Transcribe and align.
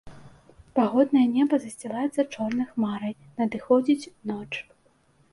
Пагоднае 0.77 1.25
неба 1.33 1.59
засцілаецца 1.65 2.25
чорнай 2.37 2.67
хмарай, 2.71 3.13
надыходзіць 3.41 4.11
ноч. 4.31 4.49